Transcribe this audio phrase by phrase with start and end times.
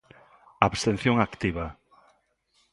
[0.67, 1.65] Abstención activa.